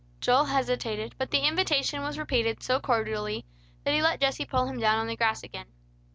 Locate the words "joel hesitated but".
0.19-1.29